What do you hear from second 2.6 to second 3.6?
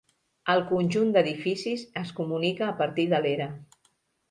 a partir de l'era.